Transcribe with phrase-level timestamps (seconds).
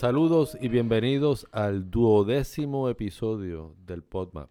[0.00, 4.48] Saludos y bienvenidos al duodécimo episodio del PodMap,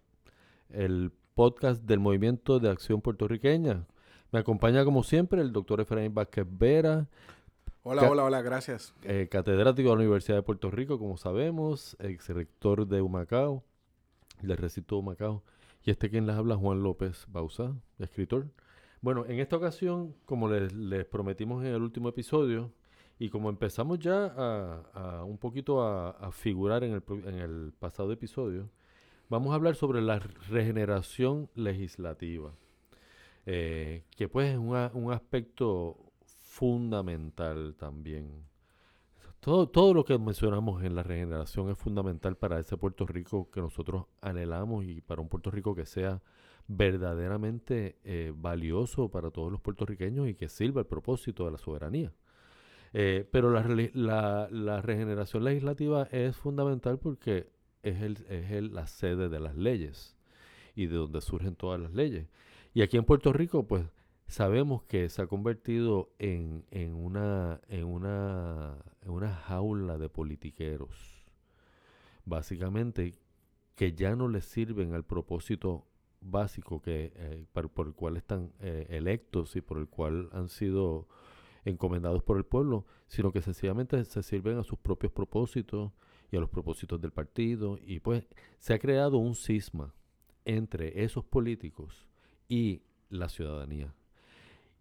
[0.68, 3.84] el podcast del Movimiento de Acción Puertorriqueña.
[4.30, 7.08] Me acompaña como siempre el doctor Efraín Vázquez Vera.
[7.82, 8.94] Hola, hola, hola, gracias.
[9.02, 13.64] Eh, catedrático de la Universidad de Puerto Rico, como sabemos, ex rector de Humacao,
[14.42, 15.42] del recinto de Humacao.
[15.82, 18.46] Y este quien les habla, Juan López Bausa, escritor.
[19.00, 22.70] Bueno, en esta ocasión, como les, les prometimos en el último episodio,
[23.20, 24.32] y como empezamos ya
[24.94, 28.70] a, un poquito a, figurar en el, en el, pasado episodio,
[29.28, 32.54] vamos a hablar sobre la regeneración legislativa,
[33.44, 38.46] eh, que pues es un aspecto fundamental también.
[39.40, 43.60] Todo, todo lo que mencionamos en la regeneración es fundamental para ese Puerto Rico que
[43.60, 46.22] nosotros anhelamos y para un Puerto Rico que sea
[46.68, 52.14] verdaderamente eh, valioso para todos los puertorriqueños y que sirva el propósito de la soberanía.
[52.92, 57.48] Eh, pero la, la, regeneración legislativa es fundamental porque
[57.82, 60.16] es, el, es el, la sede de las leyes
[60.74, 62.26] y de donde surgen todas las leyes.
[62.74, 63.84] Y aquí en Puerto Rico, pues
[64.26, 71.24] sabemos que se ha convertido en, en, una, en, una, en una jaula de politiqueros.
[72.24, 73.14] Básicamente,
[73.74, 75.86] que ya no les sirven al propósito
[76.20, 81.08] básico que, eh, por, el cual están eh, electos y por el cual han sido
[81.64, 85.92] encomendados por el pueblo, sino que sencillamente se sirven a sus propios propósitos
[86.30, 87.78] y a los propósitos del partido.
[87.84, 88.26] Y pues
[88.58, 89.94] se ha creado un cisma
[90.44, 92.06] entre esos políticos
[92.48, 93.94] y la ciudadanía.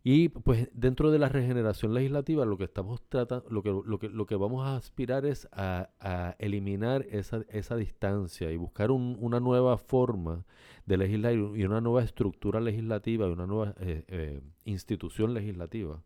[0.02, 4.08] Y pues dentro de la regeneración legislativa lo que estamos tratando, lo que, lo que,
[4.08, 9.78] lo que vamos a aspirar es a, eliminar esa, esa, distancia y buscar una nueva
[9.78, 10.46] forma
[10.86, 16.02] de legislar y una nueva estructura legislativa y una nueva eh, eh, institución legislativa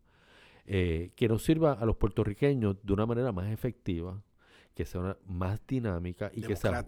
[0.66, 4.22] eh, que nos sirva a los puertorriqueños de una manera más efectiva,
[4.74, 6.84] que sea más dinámica y que sea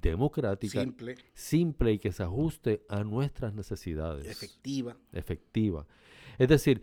[0.00, 1.14] democrática, simple.
[1.34, 4.26] simple y que se ajuste a nuestras necesidades.
[4.26, 4.96] Efectiva.
[5.12, 5.86] Efectiva.
[6.38, 6.82] Es decir,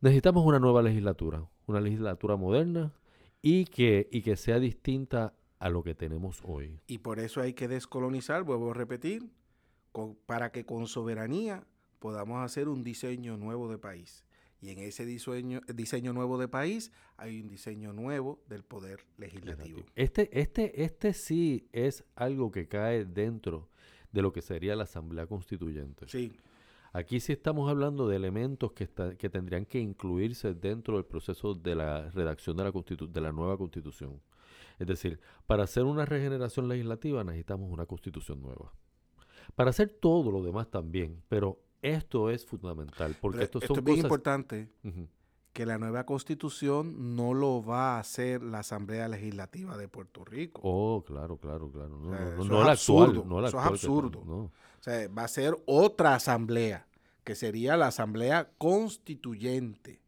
[0.00, 2.92] necesitamos una nueva legislatura, una legislatura moderna
[3.42, 6.80] y que, y que sea distinta a lo que tenemos hoy.
[6.86, 9.30] Y por eso hay que descolonizar, vuelvo a repetir,
[10.26, 11.66] para que con soberanía
[11.98, 14.24] podamos hacer un diseño nuevo de país.
[14.66, 19.84] Y en ese diseño, diseño nuevo de país hay un diseño nuevo del poder legislativo.
[19.94, 23.68] Este, este, este sí es algo que cae dentro
[24.10, 26.08] de lo que sería la Asamblea Constituyente.
[26.08, 26.32] Sí.
[26.92, 31.76] Aquí sí estamos hablando de elementos que, que tendrían que incluirse dentro del proceso de
[31.76, 34.20] la redacción de la, de la nueva constitución.
[34.80, 38.72] Es decir, para hacer una regeneración legislativa necesitamos una constitución nueva.
[39.54, 44.68] Para hacer todo lo demás también, pero esto es fundamental, porque esto, es bien importante,
[45.52, 50.60] que la nueva constitución no lo va a hacer la Asamblea Legislativa de Puerto Rico.
[50.62, 51.98] Oh, claro, claro, claro.
[51.98, 54.20] No, no, no, es absurdo, no eso es absurdo.
[54.20, 54.50] O
[54.80, 56.86] sea, va a ser otra asamblea,
[57.24, 60.00] que sería la Asamblea Constituyente,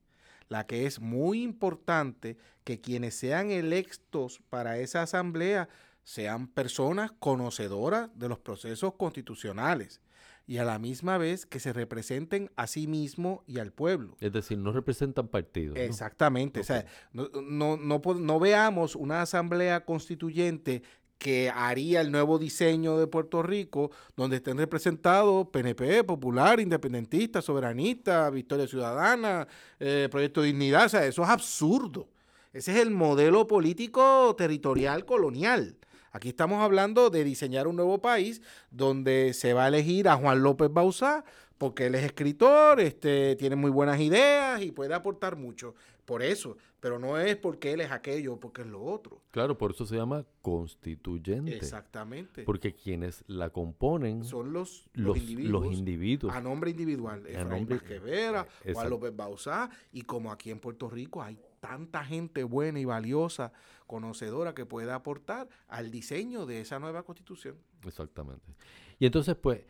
[0.48, 5.68] la que es muy importante que quienes sean electos para esa asamblea
[6.04, 10.00] sean personas conocedoras de los procesos constitucionales
[10.48, 14.16] y a la misma vez que se representen a sí mismo y al pueblo.
[14.18, 15.76] Es decir, no representan partidos.
[15.76, 16.60] Exactamente.
[16.60, 17.28] O sea, no,
[17.76, 20.82] no, no, veamos una asamblea constituyente
[21.18, 28.30] que haría el nuevo diseño de Puerto Rico, donde estén representados PNP, Popular, Independentista, Soberanista,
[28.30, 29.46] Victoria Ciudadana,
[29.78, 30.86] eh, Proyecto Dignidad.
[30.86, 32.08] O sea, eso es absurdo.
[32.54, 35.76] Ese es el modelo político territorial colonial.
[36.12, 40.42] Aquí estamos hablando de diseñar un nuevo país donde se va a elegir a Juan
[40.42, 41.24] López Bauzá
[41.58, 45.74] porque él es escritor, este, tiene muy buenas ideas y puede aportar mucho.
[46.04, 49.20] Por eso, pero no es porque él es aquello, porque es lo otro.
[49.30, 51.54] Claro, por eso se llama constituyente.
[51.54, 52.44] Exactamente.
[52.44, 57.26] Porque quienes la componen son los, los, individuos, A nombre individual.
[57.36, 62.44] A nombre, Vera, Juan López Bauzá, y como aquí en Puerto Rico hay tanta gente
[62.44, 63.52] buena y valiosa,
[63.86, 67.56] conocedora, que pueda aportar al diseño de esa nueva constitución.
[67.84, 68.54] Exactamente.
[68.98, 69.64] Y entonces, pues,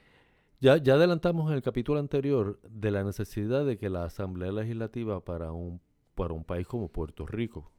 [0.60, 5.24] ya, ya adelantamos en el capítulo anterior de la necesidad de que la Asamblea Legislativa
[5.24, 5.80] para un,
[6.14, 7.70] para un país como Puerto Rico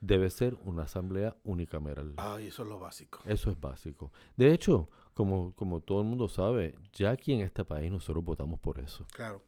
[0.00, 2.14] debe ser una asamblea unicameral.
[2.16, 3.20] Ay, eso es lo básico.
[3.24, 4.12] Eso es básico.
[4.36, 8.58] De hecho, como, como todo el mundo sabe, ya aquí en este país nosotros votamos
[8.60, 9.06] por eso.
[9.12, 9.42] Claro.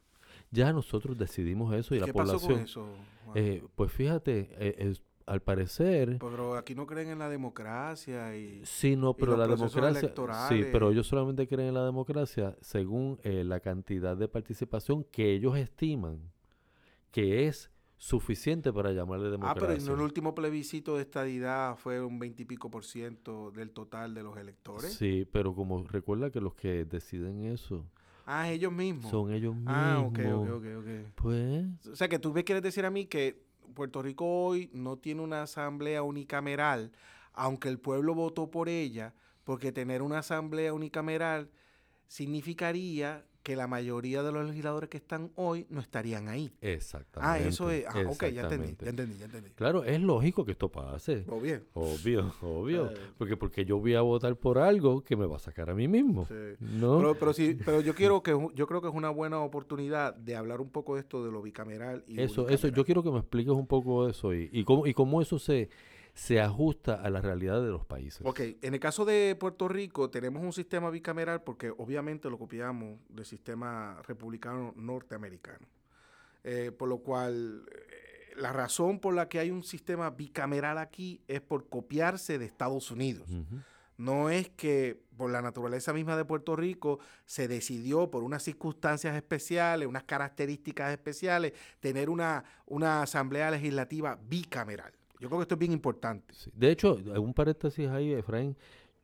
[0.55, 2.39] Ya nosotros decidimos eso y la población.
[2.39, 2.87] Pasó con eso?
[3.35, 4.93] Eh, pues fíjate, eh,
[5.25, 6.17] al parecer.
[6.19, 8.61] Pero aquí no creen en la democracia y.
[8.65, 10.13] Sí, no, pero la democracia.
[10.49, 15.33] Sí, pero ellos solamente creen en la democracia según eh, la cantidad de participación que
[15.33, 16.19] ellos estiman
[17.11, 19.67] que es suficiente para llamarle Ah, democracia.
[19.67, 24.21] pero en el último plebiscito de estadidad fue un veintipico por ciento del total de
[24.21, 24.93] los electores.
[24.93, 27.85] Sí, pero como recuerda que los que deciden eso
[28.25, 29.09] Ah, ellos mismos.
[29.11, 29.73] son ellos mismos.
[29.75, 31.11] ah, ok, ok, ok, ok.
[31.15, 33.39] Pues, O sea, que tú me quieres decir a mí que
[33.73, 36.91] Puerto Rico hoy no tiene una asamblea unicameral,
[37.33, 39.13] aunque el pueblo votó por ella,
[39.43, 41.49] porque tener una asamblea unicameral
[42.07, 46.51] significaría que la mayoría de los legisladores que están hoy no estarían ahí.
[46.61, 47.45] exactamente.
[47.45, 47.85] Ah, eso es.
[47.87, 49.51] Ah, ok, ya entendí, ya entendí, ya entendí.
[49.51, 51.23] Claro, es lógico que esto pase.
[51.27, 51.61] Obvio,
[52.41, 52.91] obvio.
[52.95, 52.97] Eh.
[53.17, 55.87] Porque, porque yo voy a votar por algo que me va a sacar a mí
[55.87, 56.25] mismo.
[56.25, 56.33] Sí.
[56.59, 56.97] ¿No?
[56.97, 60.35] Pero, pero sí, pero yo quiero que yo creo que es una buena oportunidad de
[60.35, 63.19] hablar un poco de esto de lo bicameral y eso, eso, yo quiero que me
[63.19, 65.69] expliques un poco de eso y, y cómo, y cómo eso se,
[66.15, 68.21] se ajusta a la realidad de los países.
[68.25, 72.97] Ok, en el caso de Puerto Rico tenemos un sistema bicameral porque obviamente lo copiamos
[73.09, 75.67] del sistema republicano norteamericano.
[76.45, 81.21] Eh, por lo cual, eh, la razón por la que hay un sistema bicameral aquí
[81.27, 83.29] es por copiarse de Estados Unidos.
[83.97, 89.15] No es que por la naturaleza misma de Puerto Rico se decidió por unas circunstancias
[89.15, 94.93] especiales, unas características especiales, tener una, una asamblea legislativa bicameral.
[95.19, 96.33] Yo creo que esto es bien importante.
[96.33, 96.51] Sí.
[96.53, 98.55] De hecho, un paréntesis ahí, Efraín.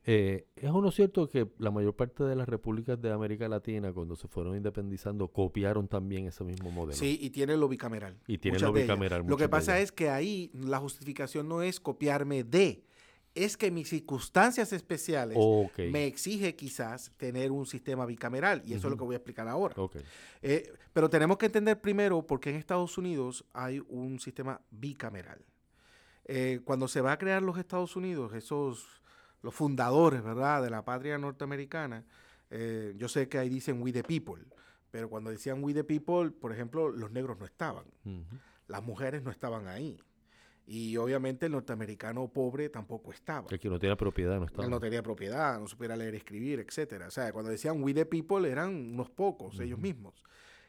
[0.05, 3.93] eh, ¿Es o no cierto que la mayor parte de las repúblicas de América Latina,
[3.93, 6.97] cuando se fueron independizando, copiaron también ese mismo modelo?
[6.97, 8.17] Sí, y tiene lo bicameral.
[8.27, 11.79] Y tiene muchas lo bicameral, Lo que pasa es que ahí la justificación no es
[11.79, 12.83] copiarme de,
[13.33, 15.37] es que mis circunstancias especiales
[15.91, 19.47] me exige quizás tener un sistema bicameral, y eso es lo que voy a explicar
[19.47, 19.75] ahora.
[19.77, 19.97] ok.
[20.41, 25.39] Eh, pero tenemos que entender primero por qué en Estados Unidos hay un sistema bicameral.
[26.33, 29.01] Eh, cuando se va a crear los Estados Unidos, esos,
[29.41, 32.05] los fundadores, ¿verdad?, de la patria norteamericana,
[32.49, 34.41] eh, yo sé que ahí dicen we the people,
[34.91, 38.23] pero cuando decían we the people, por ejemplo, los negros no estaban, Ujú.
[38.67, 39.99] las mujeres no estaban ahí.
[40.65, 43.47] Y obviamente el norteamericano pobre tampoco estaba.
[43.49, 44.63] El que no tiene propiedad no está.
[44.63, 47.07] Él no tenía propiedad, no supiera leer, escribir, etcétera.
[47.07, 49.81] O sea, cuando decían we the people eran unos pocos, ellos Ujú.
[49.81, 50.23] mismos.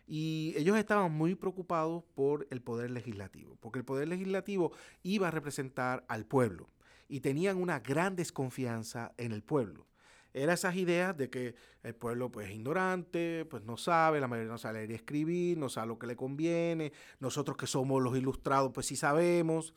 [0.07, 4.73] Y ellos estaban muy preocupados por el poder legislativo, porque el poder legislativo
[5.03, 6.69] iba a representar al pueblo
[7.09, 9.87] y tenían una gran desconfianza en el pueblo.
[10.35, 14.51] Era esas ideas de que el pueblo pues es ignorante, pues no sabe, la mayoría
[14.51, 18.17] no sabe leer y escribir, no sabe lo que le conviene, nosotros que somos los
[18.17, 19.75] ilustrados pues sí sabemos,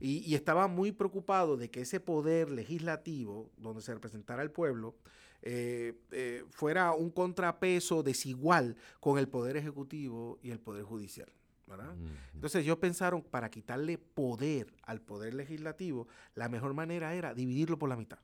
[0.00, 4.96] y, y estaba muy preocupado de que ese poder legislativo, donde se representara el pueblo,
[5.42, 11.30] eh, eh, fuera un contrapeso desigual con el poder ejecutivo y el poder judicial.
[12.34, 17.88] Entonces ellos pensaron, para quitarle poder al poder legislativo, la mejor manera era dividirlo por
[17.90, 18.18] la mitad.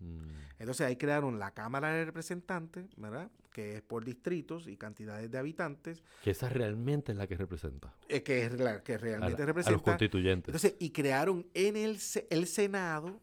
[0.00, 0.24] Mm.
[0.58, 3.30] Entonces ahí crearon la Cámara de Representantes, ¿verdad?
[3.52, 7.94] que es por distritos y cantidades de habitantes, Que esa realmente es la que representa.
[8.08, 10.48] eh, que es la que A, la- realmente a los representa constituyentes.
[10.48, 11.98] Entonces, y crearon en el,
[12.30, 13.20] el Senado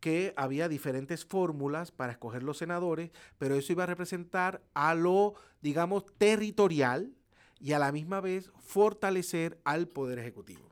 [0.00, 5.34] que había diferentes fórmulas para escoger los senadores, pero eso iba a representar a lo,
[5.62, 7.12] digamos, territorial
[7.58, 10.66] y a la misma vez fortalecer al Poder Ejecutivo.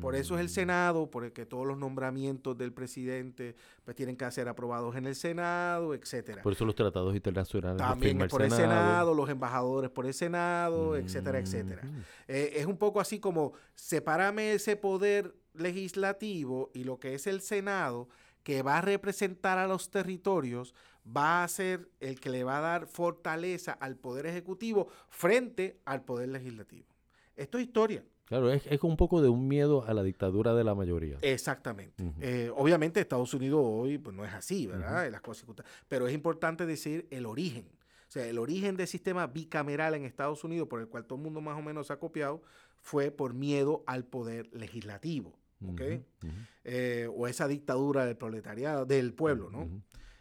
[0.00, 0.50] Por eso es el Mm.
[0.50, 5.06] Senado, por el que todos los nombramientos del presidente pues tienen que ser aprobados en
[5.06, 6.42] el Senado, etcétera.
[6.42, 11.38] Por eso los tratados internacionales También por el Senado, los embajadores por el Senado, etcétera,
[11.38, 11.80] etcétera.
[11.84, 12.00] Ujú.
[12.28, 17.40] Eh, es un poco así como sepárame ese poder legislativo y lo que es el
[17.40, 18.08] Senado,
[18.44, 20.74] que va a representar a los territorios,
[21.04, 26.04] va a ser el que le va a dar fortaleza al poder ejecutivo frente al
[26.04, 26.86] poder legislativo.
[27.34, 28.04] Esto es historia.
[28.26, 31.18] Claro, es, es un poco de un miedo a la dictadura de la mayoría.
[31.20, 32.12] Exactamente.
[32.20, 34.98] Eh, obviamente Estados Unidos hoy pues, no es así, ¿verdad?
[34.98, 35.06] Ujú.
[35.06, 35.46] En las cosas
[35.88, 37.66] Pero es importante decir el origen.
[38.08, 41.24] O sea, el origen del sistema bicameral en Estados Unidos, por el cual todo el
[41.24, 42.42] mundo más o menos se ha copiado,
[42.80, 45.32] fue por miedo al poder legislativo.
[45.68, 45.80] ¿Ok?
[45.80, 49.68] Ujú, ujú, Eh, o esa dictadura del proletariado, del pueblo, ¿no?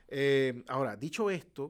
[0.09, 1.69] Eh, ahora, dicho esto,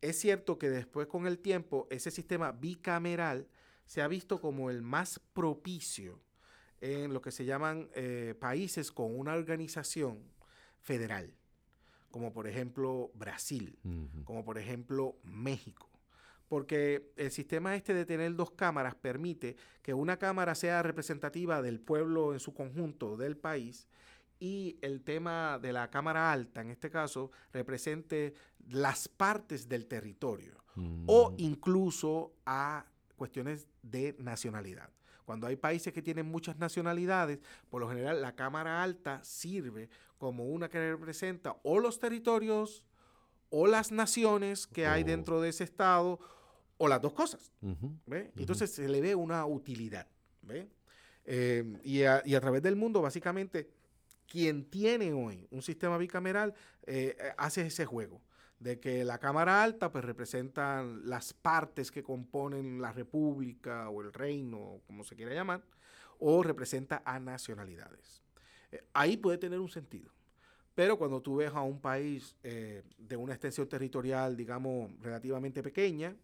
[0.00, 3.46] es cierto que después con el tiempo ese sistema bicameral
[3.86, 6.20] se ha visto como el más propicio
[6.80, 10.18] en lo que se llaman eh, países con una organización
[10.80, 11.32] federal,
[12.10, 13.78] como por ejemplo Brasil,
[14.24, 15.88] como por ejemplo México.
[16.48, 21.80] Porque el sistema este de tener dos cámaras permite que una cámara sea representativa del
[21.80, 23.88] pueblo en su conjunto del país
[24.38, 28.34] y el tema de la cámara alta, en este caso, represente
[28.68, 30.62] las partes del territorio
[31.06, 31.34] o Mm.
[31.38, 32.84] incluso a
[33.16, 34.90] cuestiones de nacionalidad.
[35.24, 37.38] Cuando hay países que tienen muchas nacionalidades,
[37.70, 42.84] por lo general la Cámara Alta sirve como una que representa o los territorios
[43.56, 45.06] o las naciones que hay Oh.
[45.06, 46.18] dentro de ese estado
[46.76, 47.52] o las dos cosas.
[48.04, 48.32] ¿ve?
[48.36, 50.08] Entonces se le ve una utilidad.
[50.42, 50.68] ¿ve?
[51.24, 53.70] Eh, y, a, y, a, través del mundo, básicamente,
[54.26, 56.52] quien tiene hoy un sistema bicameral
[56.84, 58.20] eh, hace ese juego
[58.58, 64.12] de que la Cámara Alta pues representa las partes que componen la República o el
[64.12, 65.62] Reino, como se quiera llamar,
[66.18, 68.20] o representa a nacionalidades.
[68.72, 70.13] Eh, ahí puede tener un sentido.
[70.74, 76.14] Pero cuando tú ves a un país eh, de una extensión territorial, digamos, relativamente pequeña,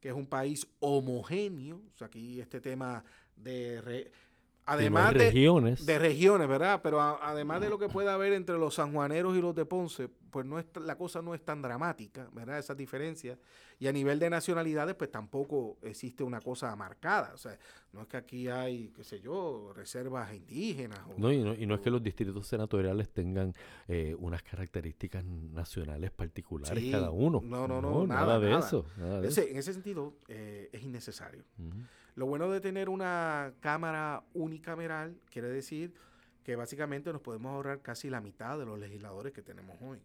[0.00, 3.02] que es un país homogéneo, aquí este tema
[3.34, 3.80] de
[4.66, 5.86] Además de regiones.
[5.86, 6.80] De regiones, ¿verdad?
[6.82, 10.44] Pero además de lo que pueda haber entre los sanjuaneros y los de Ponce, pues
[10.44, 12.58] no es, la cosa no es tan dramática, ¿verdad?
[12.58, 13.38] Esas diferencias.
[13.78, 17.32] Y a nivel de nacionalidades, pues tampoco existe una cosa marcada.
[17.32, 17.56] O sea,
[17.92, 20.98] no es que aquí hay, qué sé yo, reservas indígenas.
[21.16, 23.54] no, y no, y no es que los distritos senatoriales tengan
[23.86, 27.40] eh, unas características nacionales particulares cada uno.
[27.42, 28.84] No, no, no, nada, de eso.
[28.98, 31.44] En ese sentido, eh, es innecesario.
[32.16, 35.92] Lo bueno de tener una cámara unicameral quiere decir
[36.42, 40.00] que básicamente nos podemos ahorrar casi la mitad de los legisladores que tenemos hoy.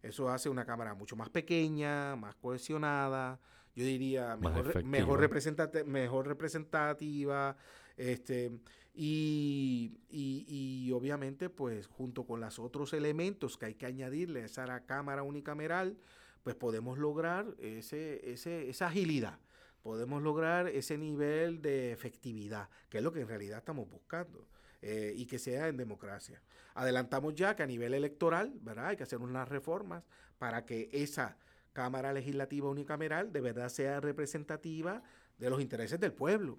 [0.00, 3.40] Eso hace una cámara mucho más pequeña, más cohesionada,
[3.74, 7.56] yo diría mejor, mejor, mejor representativa,
[7.96, 8.52] este,
[8.94, 14.86] y, y, obviamente pues junto con los otros elementos que hay que añadirle a esa
[14.86, 15.96] cámara unicameral,
[16.44, 19.40] pues podemos lograr ese, ese, esa agilidad
[19.88, 24.46] podemos lograr ese nivel de efectividad, que es lo que en realidad estamos buscando,
[24.82, 26.42] eh, y que sea en democracia.
[26.74, 28.88] Adelantamos ya que a nivel electoral, ¿verdad?
[28.88, 30.04] Hay que hacer unas reformas
[30.36, 31.38] para que esa
[31.72, 35.02] Cámara Legislativa Unicameral de verdad sea representativa
[35.38, 36.58] de los intereses del pueblo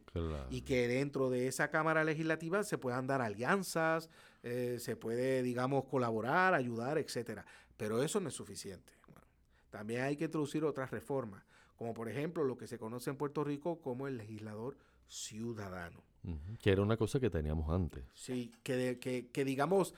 [0.49, 4.09] y que dentro de esa Cámara Legislativa se puedan dar alianzas,
[4.41, 7.45] eh, se puede, digamos, colaborar, ayudar, etcétera.
[7.77, 8.91] Pero eso no es suficiente.
[9.69, 11.43] también hay que introducir otras reformas
[11.79, 16.03] como por ejemplo lo que se conoce en Puerto Rico como el legislador ciudadano.
[16.61, 18.03] Que era una cosa que teníamos antes.
[18.13, 19.95] Sí, que, que, digamos,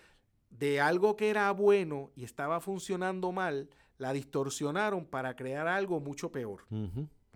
[0.52, 6.32] de algo que era bueno y estaba funcionando mal, la distorsionaron para crear algo mucho
[6.32, 6.68] peor.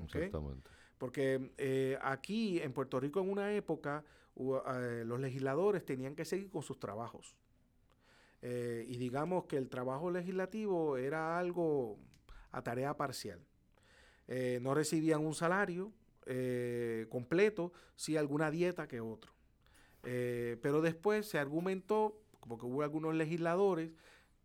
[0.04, 0.70] Exactamente.
[1.00, 4.04] Porque eh, aquí en Puerto Rico en una época
[4.36, 7.36] eh, los legisladores tenían que seguir con sus trabajos.
[8.44, 11.98] Eh, y digamos que el trabajo legislativo era algo
[12.52, 13.40] a tarea parcial.
[14.27, 15.91] Eh, no recibían un salario
[16.25, 19.32] eh, completo, sí alguna dieta que otro.
[20.03, 23.91] Eh, pero después se argumentó, porque hubo algunos legisladores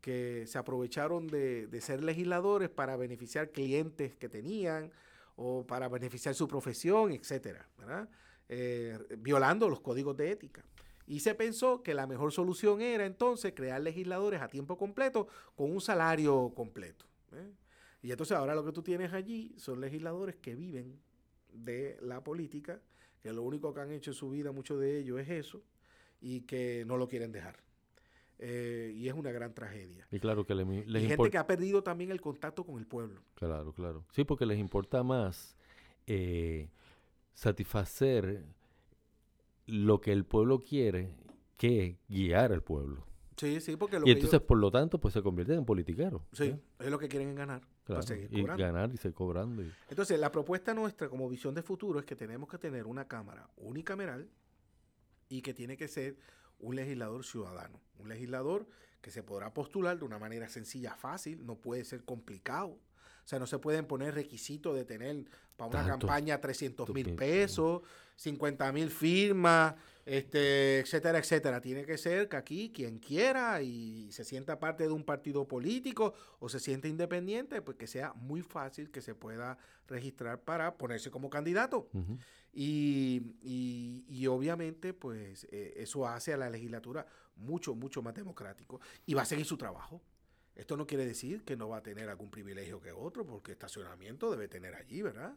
[0.00, 4.90] que se aprovecharon de, ser legisladores para beneficiar clientes que tenían
[5.36, 7.68] o para beneficiar su profesión, etcétera,
[9.18, 10.64] violando los códigos de ética.
[11.06, 15.70] Y se pensó que la mejor solución era entonces crear legisladores a tiempo completo con
[15.70, 17.04] un salario completo.
[18.02, 20.98] Y entonces ahora lo que tú tienes allí son legisladores que viven
[21.52, 22.80] de la política,
[23.22, 25.62] que lo único que han hecho en su vida, muchos de ellos, es eso,
[26.20, 27.56] y que no lo quieren dejar.
[28.38, 30.06] Eh, y es una gran tragedia.
[30.10, 30.66] Y claro que les,
[31.06, 33.20] gente que ha perdido también el contacto con el pueblo.
[33.34, 34.06] Claro, claro.
[34.12, 35.56] Sí, porque les importa más
[36.06, 36.70] eh,
[37.34, 38.46] satisfacer
[39.66, 41.14] lo que el pueblo quiere
[41.58, 43.06] que guiar al pueblo.
[43.36, 46.22] Sí, sí, porque lo Y entonces, por lo tanto, pues se convierten en politiqueros.
[46.32, 47.62] Sí, es lo que quieren ganar.
[48.30, 49.62] Y ganar y seguir cobrando.
[49.88, 53.48] Entonces, la propuesta nuestra como visión de futuro es que tenemos que tener una cámara
[53.56, 54.28] unicameral
[55.28, 56.16] y que tiene que ser
[56.58, 57.80] un legislador ciudadano.
[57.98, 58.66] Un legislador
[59.00, 62.78] que se podrá postular de una manera sencilla, fácil, no puede ser complicado.
[63.30, 65.24] O sea, no se pueden poner requisitos de tener
[65.56, 67.82] para una campaña 300 mil pesos,
[68.16, 71.60] 50 mil firmas, este, etcétera, etcétera.
[71.60, 76.12] Tiene que ser que aquí quien quiera y se sienta parte de un partido político
[76.40, 81.12] o se siente independiente, pues que sea muy fácil que se pueda registrar para ponerse
[81.12, 81.88] como candidato.
[82.52, 83.22] y,
[84.08, 87.06] y, obviamente, pues eh, eso hace a la legislatura
[87.36, 90.02] mucho, mucho más democrático y va a seguir su trabajo.
[90.60, 94.30] Esto no quiere decir que no va a tener algún privilegio que otro, porque estacionamiento
[94.30, 95.32] debe tener allí, ¿verdad?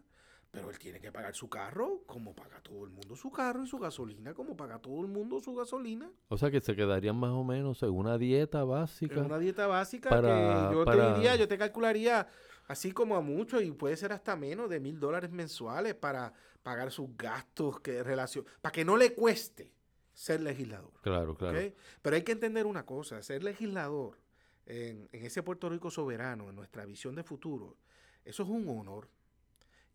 [0.52, 3.68] Pero él tiene que pagar su carro como paga todo el mundo su carro y
[3.68, 6.12] su gasolina como paga todo el mundo su gasolina.
[6.28, 9.16] O sea que se quedarían más o menos en una dieta básica.
[9.16, 12.28] En una dieta básica que yo te diría, yo te calcularía
[12.68, 16.92] así como a mucho y puede ser hasta menos de mil dólares mensuales para pagar
[16.92, 19.72] sus gastos que relación, para que no le cueste
[20.14, 20.92] ser legislador.
[21.02, 21.58] Claro, claro.
[22.02, 24.18] Pero hay que entender una cosa, ser legislador
[24.66, 27.78] en, en ese Puerto Rico soberano, en nuestra visión de futuro,
[28.26, 29.10] eso es un honor.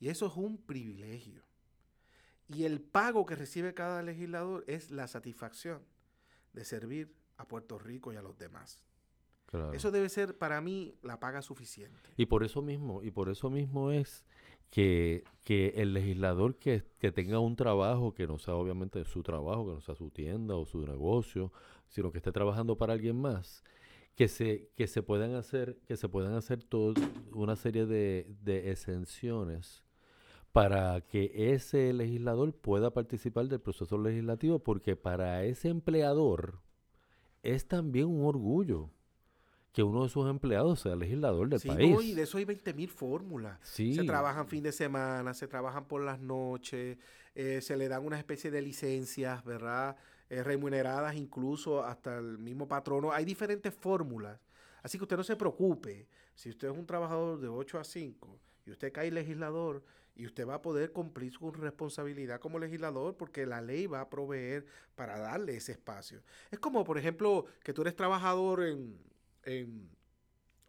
[0.01, 1.43] Y eso es un privilegio.
[2.49, 5.83] Y el pago que recibe cada legislador es la satisfacción
[6.53, 8.83] de servir a Puerto Rico y a los demás.
[9.73, 12.11] Eso debe ser para mí la paga suficiente.
[12.19, 14.27] Y por eso mismo, y por eso mismo es
[14.71, 19.67] que, que el legislador que, que tenga un trabajo que no sea obviamente su trabajo,
[19.67, 21.51] que no sea su tienda o su negocio,
[21.89, 23.65] sino que esté trabajando para alguien más,
[24.19, 26.93] que se, que se puedan hacer, que se puedan hacer todo,
[27.33, 29.85] una serie de, de exenciones
[30.51, 36.59] para que ese legislador pueda participar del proceso legislativo, porque para ese empleador
[37.45, 38.91] es también un orgullo
[39.73, 41.89] que uno de sus empleados sea legislador del Sí, país.
[41.95, 43.61] no, y de eso hay 20 mil fórmulas.
[43.63, 43.95] Sí.
[43.95, 46.99] Se trabajan fin de semana, se trabajan por las noches,
[47.37, 49.97] eh, se le dan una especie de licencias, ¿verdad?
[50.31, 53.13] Eh, remuneradas incluso hasta el mismo patrono.
[53.13, 54.39] Hay diferentes fórmulas.
[54.83, 56.07] Así que usted no se preocupe.
[56.35, 59.83] Si usted es un trabajador de 8 a 5 y usted cae legislador
[60.15, 64.11] y usted va a poder cumplir su responsabilidad como legislador porque la ley va a
[64.11, 66.23] proveer para darle ese espacio.
[66.51, 68.99] Es como, por ejemplo, que tú eres trabajador en,
[69.45, 69.89] en,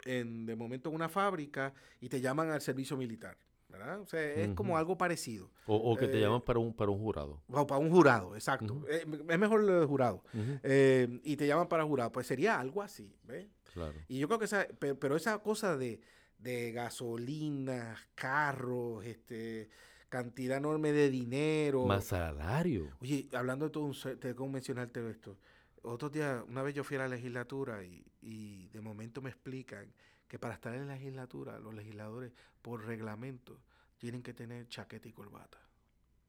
[0.06, 3.36] en, de momento en una fábrica y te llaman al servicio militar.
[3.70, 4.00] ¿Verdad?
[4.00, 5.50] O sea, es como algo parecido.
[5.66, 7.40] O, o que te Eh, llaman para un, para un jurado.
[7.48, 8.74] O para un jurado, exacto.
[8.74, 8.86] Ujú.
[8.88, 10.22] Eh, es mejor lo de jurado.
[10.62, 12.10] Eh, y te llaman para jurado.
[12.12, 13.46] Pues sería algo así, ¿ves?
[13.72, 13.94] Claro.
[14.08, 16.00] Y yo creo que esa, pe- pero esa cosa de,
[16.38, 19.68] de gasolina, carros, este,
[20.08, 21.86] cantidad enorme de dinero.
[21.86, 22.88] Más salario.
[23.00, 25.36] Oye, hablando de todo, un, tengo que mencionarte esto.
[25.82, 29.86] Otro día, una vez yo fui a la legislatura y, y de momento me explican
[30.30, 32.32] que para estar en la legislatura, los legisladores,
[32.62, 33.60] por reglamento,
[33.98, 35.58] tienen que tener chaqueta y corbata.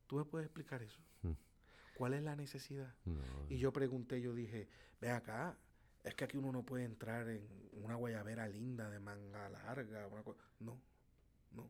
[0.08, 1.00] ¿Tú me puedes explicar eso?
[1.22, 1.34] Mm.
[1.96, 2.96] ¿Cuál es la necesidad?
[3.05, 4.68] No, Y yo pregunté, yo dije,
[5.00, 5.55] ve acá,
[6.03, 10.07] es que aquí uno no puede entrar en una guayabera linda de manga larga.
[10.07, 10.35] Una co-".
[10.59, 10.81] No,
[11.51, 11.70] no.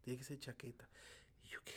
[0.00, 0.88] Tiene que ser chaqueta.
[1.44, 1.74] Y yo, ¿qué?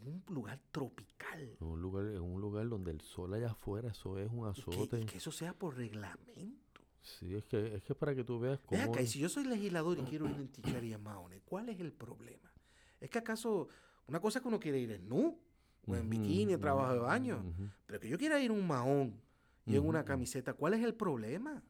[0.00, 1.56] En un lugar tropical.
[1.60, 4.54] en un lugar, en un lugar donde el sol allá afuera, eso es un Y
[4.54, 5.00] que, azote.
[5.00, 6.65] y que eso sea por reglamento.
[7.06, 8.82] Sí, es que, es que para que tú veas Ve cómo...
[8.92, 11.92] acá, y si yo soy legislador y quiero ir en Ticharia Maone, ¿cuál es el
[11.92, 12.52] problema?
[13.00, 13.68] ¿Es que acaso
[14.08, 15.38] una cosa es que uno quiere ir en nu
[15.86, 17.44] o en bikini, en trabajo de baño?
[17.86, 19.20] Pero que yo quiera ir en un mahón
[19.64, 21.62] y en una camiseta, ¿cuál es el problema?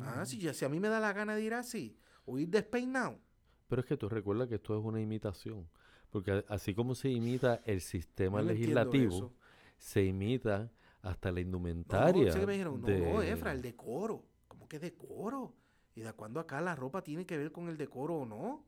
[0.00, 2.48] Ah, si, ya- si a mí me da la gana de ir así o ir
[2.48, 3.20] despeinado.
[3.68, 5.68] Pero es que tú recuerdas que esto es una imitación.
[6.10, 9.32] Porque así como se imita el sistema no legislativo,
[9.78, 12.26] se imita hasta la indumentaria.
[12.26, 14.31] no, sé que me dijeron, no, no, Efra, el decoro.
[14.52, 15.54] ¿Cómo que decoro?
[15.94, 18.66] ¿Y de cuándo acá la ropa tiene que ver con el decoro o no?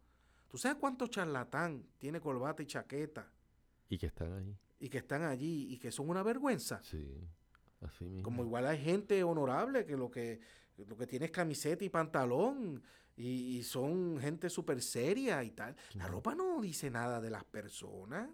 [0.48, 3.30] ¿Tú sabes cuánto charlatán tiene corbata y chaqueta
[3.90, 4.56] Y que están ahí.
[4.80, 6.80] y que están allí y que son una vergüenza?
[6.82, 7.06] Sí,
[7.82, 8.22] así mismo.
[8.22, 10.40] Como igual hay gente honorable que lo que,
[10.86, 12.82] lo que tiene es camiseta y pantalón
[13.14, 15.76] y, y son gente súper seria y tal.
[15.94, 18.30] La ropa no dice nada de las personas,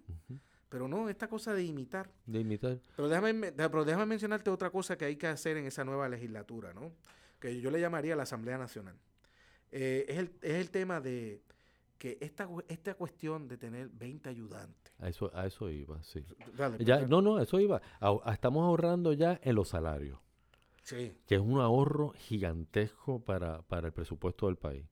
[0.68, 2.10] pero no, esta cosa de imitar.
[2.26, 2.78] De imitar.
[2.94, 6.08] Pero déjame, me- pero déjame mencionarte otra cosa que hay que hacer en esa nueva
[6.08, 6.92] legislatura, ¿no?
[7.40, 8.96] Que yo le llamaría la Asamblea Nacional.
[9.72, 11.42] Eh, es, el, es el tema de
[11.98, 14.92] que esta, esta cuestión de tener 20 ayudantes.
[14.98, 16.24] A eso, a eso iba, sí.
[16.56, 17.80] Dale, Ya, no, no, eso iba.
[18.32, 20.18] Estamos ahorrando ya en los salarios,
[20.82, 21.12] Sí.
[21.26, 24.84] que es un ahorro gigantesco para, para el presupuesto del país.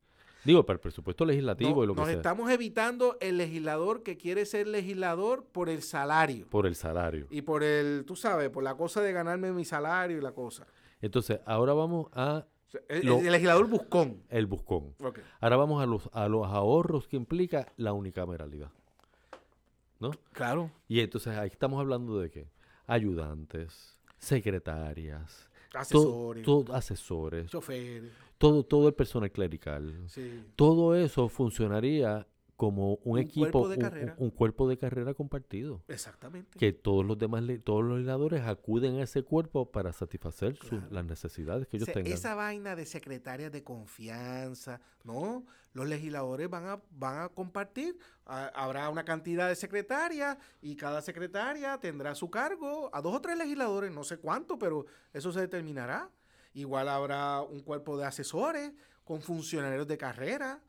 [0.44, 2.16] Digo, para el presupuesto legislativo No- y lo que nos sea.
[2.18, 6.46] estamos evitando el legislador que quiere ser legislador por el salario.
[6.48, 7.26] Por el salario.
[7.30, 10.66] Y por el, tú sabes, por la cosa de ganarme mi salario y la cosa.
[11.00, 14.22] Entonces, ahora vamos a O sea, El, Lo- el legislador buscón.
[14.28, 14.94] el buscón.
[15.40, 18.70] Ahora vamos a los, a los ahorros que implica la unicameralidad.
[20.00, 20.10] ¿No?
[20.32, 20.70] Claro.
[20.86, 22.48] Y entonces ahí estamos hablando de qué?
[22.86, 28.12] Ayudantes, secretarias, to- Asesores, to- asesores, choferes.
[28.38, 29.94] todo, todo el personal clerical.
[30.08, 30.44] Sí.
[30.56, 32.26] Todo eso funcionaría
[32.58, 34.14] como un, Un equipo, cuerpo de un- carrera.
[34.18, 35.80] un cuerpo de carrera compartido.
[35.86, 36.58] Exactamente.
[36.58, 41.04] Que todos los demás, todos los legisladores acuden a ese cuerpo para satisfacer sus- las
[41.04, 42.12] necesidades que ellos tengan.
[42.12, 45.44] esa vaina de secretarias de confianza, ¿no?
[45.72, 51.00] Los legisladores van a, van a compartir, ha- habrá una cantidad de secretarias y cada
[51.00, 55.38] secretaria tendrá su cargo a dos o tres legisladores, no sé cuánto, pero eso se
[55.40, 56.10] determinará.
[56.54, 58.72] Igual habrá un cuerpo de asesores
[59.04, 60.60] con funcionarios de carrera,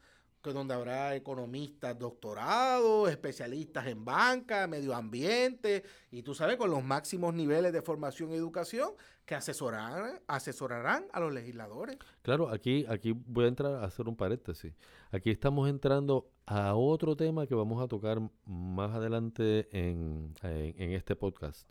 [0.42, 6.84] que donde habrá economistas doctorados, especialistas en banca, medio ambiente, y tú sabes, con los
[6.84, 8.92] máximos niveles de formación y educación
[9.26, 11.98] que asesorarán, asesorarán a los legisladores.
[12.22, 14.74] Claro, aquí, aquí voy a entrar a hacer un paréntesis.
[15.12, 20.92] Aquí estamos entrando a otro tema que vamos a tocar más adelante en, en- en
[20.94, 21.70] este podcast,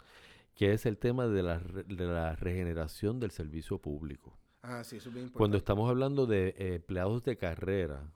[0.54, 4.36] que es el tema de la, de la regeneración del servicio público.
[4.62, 5.38] Ah, sí, eso es bien importante.
[5.38, 8.12] Cuando estamos hablando de eh, empleados de carrera,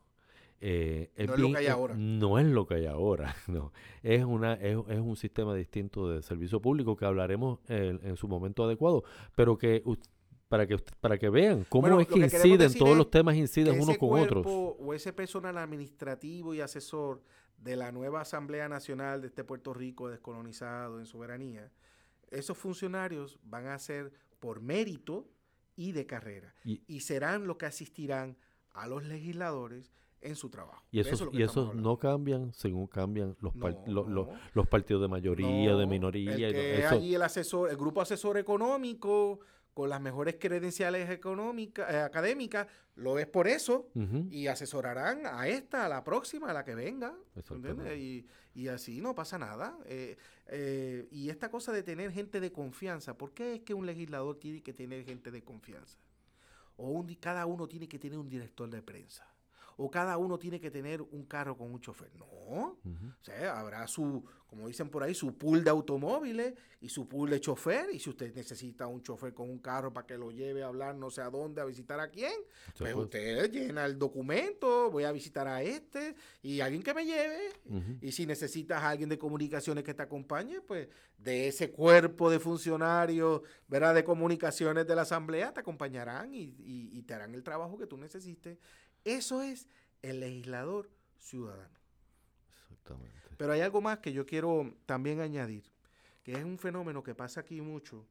[0.63, 1.95] eh, No es lo que hay eh, ahora.
[1.97, 3.73] No es lo que hay ahora, no.
[4.03, 8.29] Es, una, es, es un sistema distinto de servicio público que hablaremos en, en su
[8.29, 9.83] momento adecuado, pero que
[10.49, 13.97] para que para que vean cómo Bueno, es que inciden, todos los temas inciden unos
[13.97, 14.77] con cuerpo otros.
[14.79, 17.23] o ese personal administrativo y asesor
[17.57, 21.71] de la nueva Asamblea Nacional de este Puerto Rico descolonizado en soberanía,
[22.31, 25.29] esos funcionarios van a ser por mérito
[25.77, 26.55] y de carrera.
[26.65, 28.37] Y, serán los que asistirán
[28.73, 30.83] a los legisladores en su trabajo.
[30.91, 33.55] Y esos, y esos no cambian según cambian los,
[34.55, 36.49] los partidos de mayoría, de minoría.
[36.49, 39.41] El que allí el asesor, el grupo asesor económico
[39.75, 43.89] con las mejores credenciales económicas, eh, académicas, lo es por eso,
[44.31, 47.15] y asesorarán a esta, a la próxima, a la que venga.
[47.97, 49.79] Y, y, así no pasa nada.
[49.87, 50.17] Eh,
[50.49, 54.39] eh, y esta cosa de tener gente de confianza, ¿por qué es que un legislador
[54.39, 55.99] tiene que tener gente de confianza?
[56.77, 59.27] O un, cada uno tiene que tener un director de prensa
[59.83, 62.15] o cada uno tiene que tener un carro con un chofer.
[62.15, 62.27] No.
[62.53, 67.31] O sea, habrá su, como dicen por ahí, su pool de automóviles y su pool
[67.31, 67.89] de chofer.
[67.93, 70.95] Y si usted necesita un chofer con un carro para que lo lleve a hablar
[70.95, 72.33] no sé a dónde, a visitar a quién,
[72.79, 77.39] pues usted llena el documento, voy a visitar a este y alguien que me lleve.
[78.01, 82.39] Y si necesitas a alguien de comunicaciones que te acompañe, pues de ese cuerpo de
[82.39, 83.95] funcionarios, ¿verdad?
[83.95, 87.97] De comunicaciones de la asamblea, te acompañarán y, y te harán el trabajo que tú
[87.97, 88.59] necesites
[89.05, 89.69] eso es
[90.03, 91.79] el legislador ciudadano.
[92.49, 93.13] Exactamente.
[93.37, 95.65] Pero hay algo más que yo quiero también añadir,
[96.23, 98.07] que es un fenómeno que pasa aquí mucho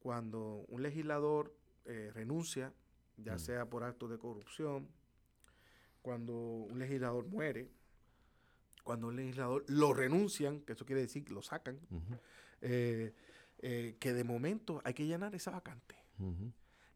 [0.00, 2.72] cuando un legislador eh, renuncia,
[3.16, 3.38] ya mm.
[3.38, 4.88] sea por actos de corrupción,
[6.02, 7.68] cuando un legislador muere,
[8.84, 11.80] cuando un legislador lo renuncian, que eso quiere decir que lo sacan,
[12.60, 13.12] eh,
[13.58, 15.96] eh, que de momento hay que llenar esa vacante.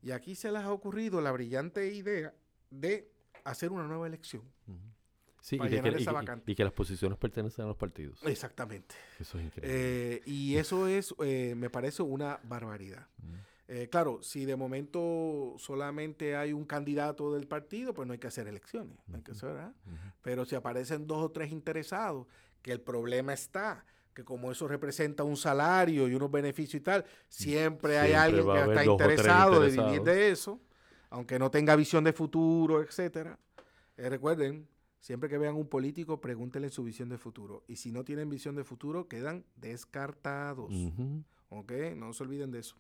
[0.03, 2.33] Y aquí se les ha ocurrido la brillante idea
[2.71, 3.11] de
[3.45, 4.43] hacer una nueva elección.
[5.41, 8.21] Sí, y, que, las posiciones pertenecen a los partidos.
[8.25, 8.95] Exactamente.
[9.19, 9.75] Eso es increíble.
[9.75, 13.07] Eh, y eso es, eh, me parece una barbaridad.
[13.69, 18.27] Eh, claro, si de momento solamente hay un candidato del partido, pues no hay que
[18.27, 18.99] hacer elecciones.
[19.15, 19.57] hay que hacer,
[20.23, 22.27] Pero si aparecen dos o tres interesados,
[22.63, 27.05] que el problema está que como eso representa un salario y unos beneficios y tal,
[27.29, 30.61] siempre, hay alguien que está interesado de vivir de eso
[31.11, 33.39] aunque no tenga visión de futuro, etcétera.
[33.97, 34.67] Eh, recuerden,
[35.01, 37.65] siempre que vean un político, pregúntenle su visión de futuro.
[37.69, 40.73] Y si no tienen visión de futuro, quedan descartados.
[41.49, 41.73] ¿Ok?
[41.97, 42.77] No se olviden de eso.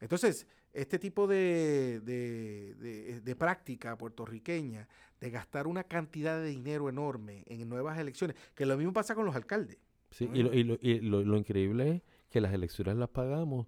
[0.00, 4.88] Entonces, este tipo de, de, práctica puertorriqueña,
[5.20, 9.24] de gastar una cantidad de dinero enorme en nuevas elecciones, que lo mismo pasa con
[9.24, 9.78] los alcaldes.
[10.10, 13.66] Sí, y, lo, y lo, increíble es que las elecciones las pagamos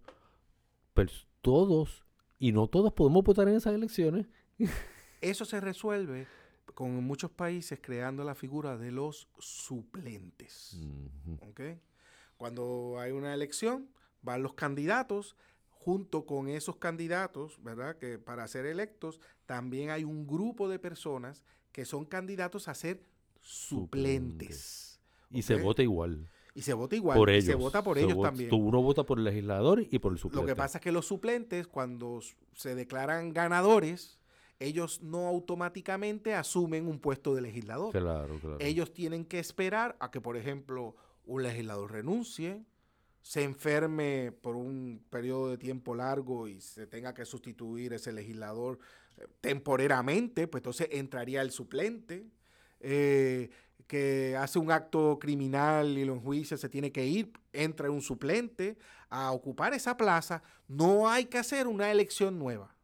[1.40, 2.04] todos
[2.38, 4.26] y no todos podemos votar en esas elecciones.
[5.20, 6.26] Eso se resuelve
[6.74, 10.78] con muchos países creando la figura de los suplentes.
[12.36, 13.88] Cuando hay una elección,
[14.22, 15.36] van los candidatos,
[15.68, 17.96] junto con esos candidatos, ¿verdad?
[17.98, 23.02] Que para ser electos, también hay un grupo de personas que son candidatos a ser
[23.40, 25.00] suplentes.
[25.30, 26.30] Y se vota igual.
[26.54, 27.18] Y se vota igual.
[27.18, 27.46] Por ellos.
[27.46, 28.48] Se vota por ellos también.
[28.52, 30.42] Uno vota por el legislador y por el suplente.
[30.42, 32.20] Lo que pasa es que los suplentes, cuando
[32.54, 34.18] se declaran ganadores,
[34.60, 37.92] ellos no automáticamente asumen un puesto de legislador.
[37.92, 38.56] Claro, claro.
[38.60, 40.94] Ellos tienen que esperar a que, por ejemplo,
[41.26, 42.64] un legislador renuncie,
[43.20, 48.78] se enferme por un periodo de tiempo largo y se tenga que sustituir ese legislador
[49.16, 52.26] eh, temporeramente, pues entonces entraría el suplente.
[52.80, 53.50] Eh,
[53.86, 58.76] que hace un acto criminal y lo enjuicia, se tiene que ir, entra un suplente
[59.10, 62.74] a ocupar esa plaza, no hay que hacer una elección nueva.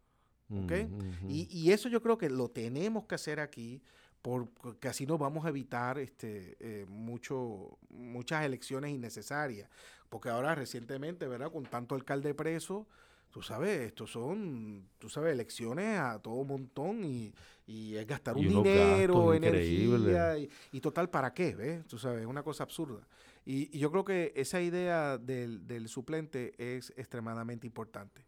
[1.28, 3.82] y, eso yo creo que lo tenemos que hacer aquí,
[4.20, 9.68] porque así nos vamos a evitar este, eh, mucho, muchas elecciones innecesarias.
[10.08, 11.52] Porque ahora recientemente, ¿verdad?
[11.52, 12.88] Con tanto alcalde preso,
[13.30, 17.32] tú sabes, estos son, tú sabes, elecciones a todo montón y,
[17.66, 20.36] y es gastar un dinero, energía
[20.72, 21.54] y, total, ¿para qué?
[21.54, 21.86] ¿ves?
[21.86, 23.06] Tú sabes, es una cosa absurda.
[23.44, 28.24] Y, yo creo que esa idea del, suplente es extremadamente importante.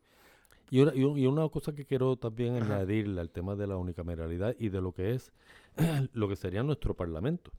[0.70, 4.70] Y una, y una cosa que quiero también añadirle al tema de la unicameralidad y
[4.70, 5.32] de lo que es
[6.12, 7.50] lo que sería nuestro parlamento.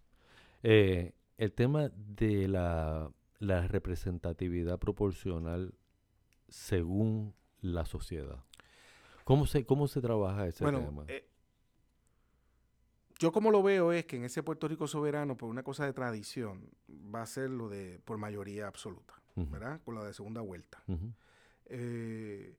[0.64, 5.74] Eh, el tema de la, la representatividad proporcional
[6.54, 8.44] según la sociedad.
[9.24, 11.04] ¿Cómo se, cómo se trabaja ese tema?
[11.08, 11.28] Eh,
[13.18, 15.94] yo como lo veo es que en ese Puerto Rico soberano, por una cosa de
[15.94, 19.82] tradición, va a ser lo de por mayoría absoluta, ¿verdad?
[19.84, 20.84] Con la de segunda vuelta.
[21.66, 22.56] Eh,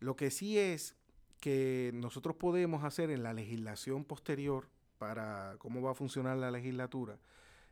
[0.00, 0.96] lo que sí es
[1.40, 7.18] que nosotros podemos hacer en la legislación posterior para cómo va a funcionar la legislatura,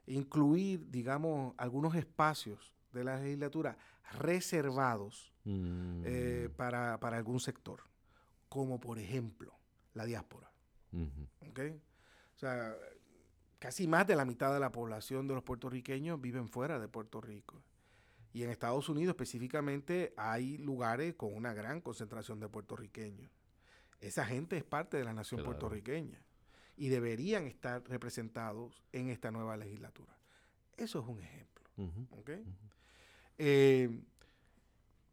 [0.07, 3.77] incluir, digamos, algunos espacios de la legislatura
[4.19, 6.55] reservados eh, mm.
[6.55, 7.83] para, algún sector,
[8.49, 9.55] como por ejemplo
[9.95, 10.51] la diáspora.
[10.93, 12.75] O sea,
[13.59, 17.21] casi más de la mitad de la población de los puertorriqueños viven fuera de Puerto
[17.21, 17.63] Rico.
[18.33, 23.31] Y en Estados Unidos específicamente hay lugares con una gran concentración de puertorriqueños.
[24.01, 26.25] Esa gente es parte de la nación puertorriqueña
[26.77, 30.19] y deberían estar representados en esta nueva legislatura.
[30.77, 31.63] Eso es un ejemplo.
[33.45, 33.91] Eh,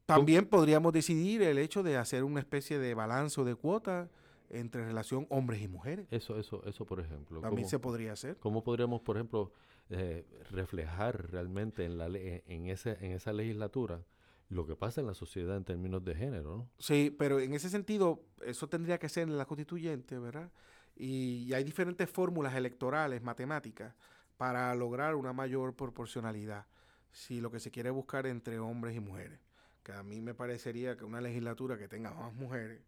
[0.05, 4.09] también podríamos decidir el hecho de hacer una especie de balance de cuotas
[4.49, 6.07] entre relación hombres y mujeres.
[6.11, 7.41] Eso, eso, eso, por ejemplo.
[7.41, 8.37] También se podría hacer.
[8.37, 9.51] ¿Cómo podríamos, por ejemplo,
[9.89, 14.03] eh, reflejar realmente en, la, en, ese, en esa legislatura
[14.49, 16.57] lo que pasa en la sociedad en términos de género?
[16.57, 16.69] ¿no?
[16.77, 20.51] Sí, pero en ese sentido, eso tendría que ser en la constituyente, ¿verdad?
[20.95, 23.95] Y, hay diferentes fórmulas electorales, matemáticas,
[24.37, 26.65] para lograr una mayor proporcionalidad,
[27.11, 29.39] si lo que se quiere buscar entre hombres y mujeres.
[29.83, 32.81] Que a mí me parecería que una legislatura que tenga más mujeres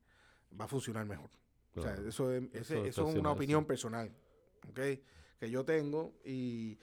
[0.60, 1.30] va a funcionar mejor.
[1.76, 4.12] O sea, eso es, una opinión personal,
[4.70, 4.80] ¿ok?
[5.40, 6.78] Que yo tengo y,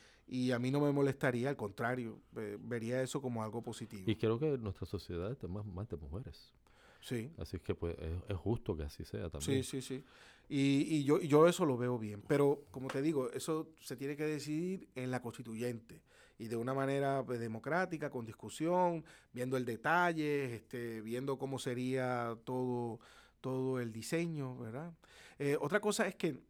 [0.50, 4.04] a mí no me molestaría, al contrario, vería eso como algo positivo.
[4.06, 6.54] Y creo que nuestra sociedad está más, más de mujeres.
[7.00, 7.30] Sí.
[7.38, 7.96] Así que pues
[8.28, 9.62] es, justo que así sea también.
[9.62, 10.04] Sí, sí, sí.
[10.48, 12.22] Y, y yo, yo eso lo veo bien.
[12.26, 16.02] Pero como te digo, eso se tiene que decidir en la constituyente
[16.38, 22.36] y de una manera pues, democrática, con discusión, viendo el detalle, este, viendo cómo sería
[22.44, 23.00] todo
[23.40, 24.92] todo el diseño, ¿verdad?
[25.38, 26.40] Eh, otra cosa es que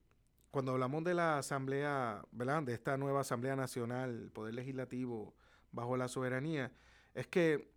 [0.50, 2.62] cuando hablamos de la Asamblea, ¿verdad?
[2.62, 5.34] De esta nueva Asamblea Nacional, Poder Legislativo
[5.72, 6.72] bajo la soberanía,
[7.14, 7.70] es que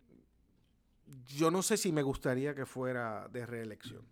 [1.26, 4.02] yo no sé si me gustaría que fuera de reelección.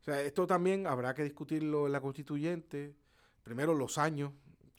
[0.00, 2.94] O sea, esto también habrá que discutirlo en la constituyente.
[3.42, 4.32] Primero, los años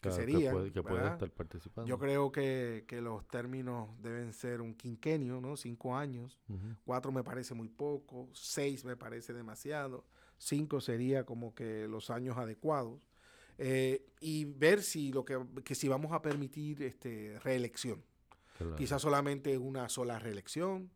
[0.05, 0.51] que sería.
[0.71, 1.87] Que, puede, estar participando.
[1.87, 5.57] Yo creo que, los términos deben ser un quinquenio, ¿no?
[5.57, 6.39] Cinco años.
[6.85, 8.29] Cuatro me parece muy poco.
[8.33, 10.05] Seis me parece demasiado.
[10.37, 12.99] Cinco sería como que los años adecuados.
[13.57, 15.39] Eh, y ver si lo que,
[15.75, 18.03] si vamos a permitir este reelección.
[18.77, 20.91] Quizás solamente una sola reelección.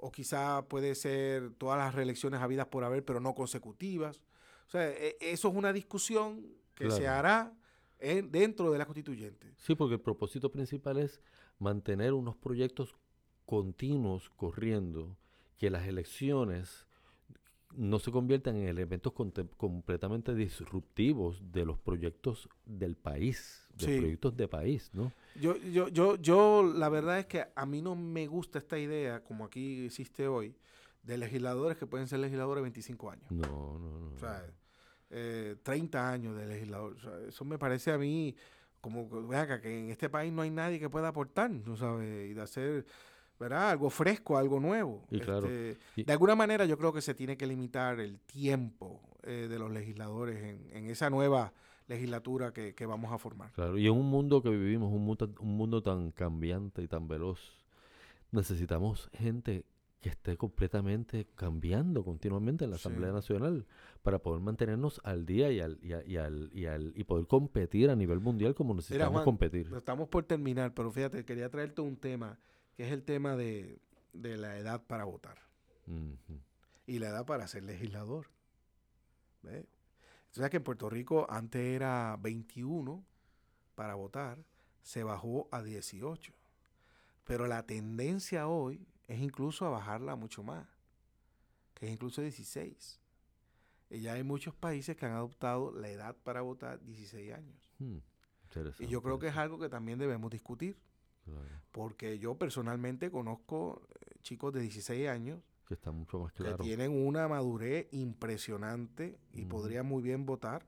[0.00, 4.22] O quizá puede ser todas las reelecciones habidas por haber, pero no consecutivas.
[4.68, 7.52] O sea, e, eso es una discusión que se hará
[7.98, 9.52] dentro de la constituyente.
[9.56, 11.20] Sí, porque el propósito principal es
[11.58, 12.96] mantener unos proyectos
[13.46, 15.16] continuos corriendo,
[15.56, 16.86] que las elecciones
[17.74, 19.12] no se conviertan en elementos
[19.56, 25.12] completamente disruptivos de los proyectos del país, de proyectos de país, ¿no?
[25.40, 29.22] Yo, yo, yo, yo, la verdad es que a mí no me gusta esta idea,
[29.22, 30.54] como aquí existe hoy,
[31.02, 33.30] de legisladores que pueden ser legisladores de 25 años.
[33.30, 34.14] No, no, no.
[34.14, 34.44] O sea,
[35.10, 36.96] eh, 30 años de legislador.
[37.28, 38.34] eso me parece a mí
[38.80, 42.30] como que en este país no hay nadie que pueda aportar, ¿no sabes?
[42.30, 42.86] Y de hacer,
[43.38, 43.70] ¿verdad?
[43.70, 45.04] Algo fresco, algo nuevo.
[45.10, 49.58] Este, de alguna manera yo creo que se tiene que limitar el tiempo eh, de
[49.58, 50.42] los legisladores
[50.72, 51.52] en, esa nueva
[51.86, 53.50] legislatura que, vamos a formar.
[53.52, 57.08] Claro, y en un mundo que vivimos, un mundo, un mundo tan cambiante y tan
[57.08, 57.40] veloz,
[58.30, 59.64] necesitamos gente
[60.00, 63.66] que esté completamente cambiando continuamente en la Asamblea Nacional
[64.02, 67.96] para poder mantenernos al día y, al, y, al, y, al, y poder competir a
[67.96, 69.70] nivel mundial como necesitamos competir.
[69.74, 72.38] Estamos por terminar, pero fíjate, quería traerte un tema
[72.76, 73.80] que es el tema de,
[74.12, 75.38] la edad para votar
[76.86, 78.30] y la edad para ser legislador.
[79.42, 79.66] ¿Ves?
[80.30, 83.04] O sea que en Puerto Rico antes era 21
[83.74, 84.38] para votar,
[84.82, 86.32] se bajó a 18.
[87.24, 90.66] Pero la tendencia hoy es incluso a bajarla mucho más,
[91.74, 93.00] que es incluso 16.
[93.90, 97.56] Y ya hay muchos países que han adoptado la edad para votar 16 años.
[97.78, 97.98] Hmm,
[98.78, 100.78] y yo creo que es algo que también debemos discutir.
[101.72, 106.56] Porque yo personalmente conozco eh, chicos de 16 años que están mucho más claros.
[106.56, 110.64] Que tienen una madurez impresionante y podrían muy bien votar.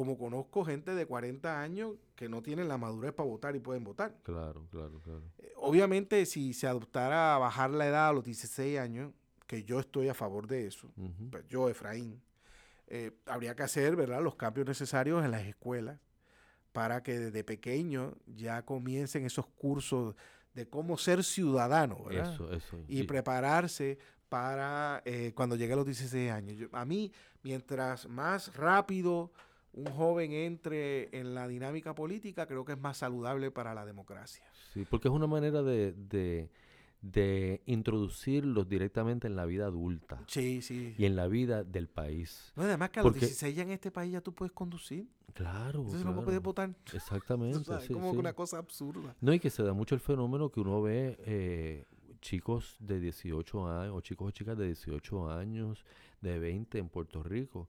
[0.00, 3.84] Como conozco gente de 40 años que no tienen la madurez para votar y pueden
[3.84, 4.16] votar.
[4.22, 5.20] Claro, claro, claro.
[5.36, 9.12] Eh, obviamente, si se adoptara a bajar la edad a los 16 años,
[9.46, 10.90] que yo estoy a favor de eso,
[11.30, 12.18] pues yo, Efraín,
[12.86, 14.22] eh, habría que hacer ¿verdad?
[14.22, 16.00] los cambios necesarios en las escuelas
[16.72, 20.14] para que desde pequeño ya comiencen esos cursos
[20.54, 22.32] de cómo ser ciudadano, ¿verdad?
[22.32, 22.78] Eso, eso.
[22.88, 23.98] Y prepararse
[24.30, 26.70] para eh, cuando llegue a los 16 años.
[26.72, 29.30] a mí, mientras más rápido
[29.72, 34.44] un joven entre en la dinámica política, creo que es más saludable para la democracia.
[34.72, 35.94] Sí, porque es una manera de,
[37.02, 40.22] de, introducirlos directamente en la vida adulta.
[40.26, 40.94] Sí, sí.
[40.98, 42.52] Y en la vida del país.
[42.56, 45.08] No, además que a los 16 ya en este país ya tú puedes conducir.
[45.32, 45.80] Claro.
[45.80, 46.74] Entonces no puedes votar.
[46.92, 47.74] Exactamente.
[47.78, 49.14] es como una cosa absurda.
[49.20, 51.84] No, y que se da mucho el fenómeno que uno ve eh,
[52.20, 55.84] chicos de 18 años, o chicos o chicas de 18 años,
[56.20, 57.68] de 20 en Puerto Rico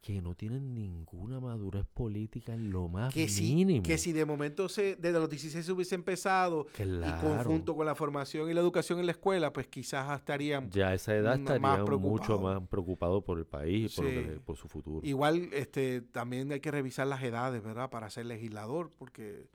[0.00, 3.82] que no tienen ninguna madurez política en lo más que si, mínimo.
[3.82, 7.94] que si de momento se, desde los 16 se hubiese empezado y conjunto con la
[7.94, 11.80] formación y la educación en la escuela, pues quizás estarían Ya a esa edad más
[11.80, 14.40] estarían mucho más preocupados por el país y por, Sí.
[14.46, 15.06] por su futuro.
[15.06, 17.90] Igual este, también hay que revisar las edades, ¿verdad?
[17.90, 19.50] Para ser legislador, porque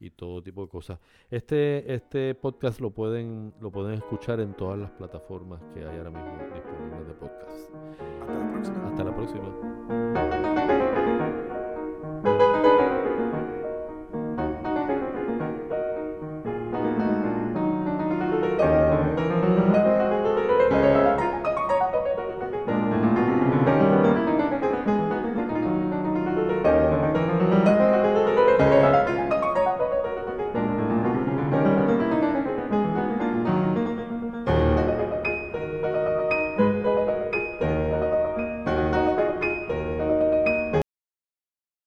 [0.00, 0.98] y todo tipo de cosas.
[1.30, 6.10] Este, este podcast lo pueden, lo pueden escuchar en todas las plataformas que hay ahora
[6.10, 7.70] mismo disponibles de podcast.
[8.00, 8.86] Hasta la próxima.
[8.86, 10.59] Hasta la próxima.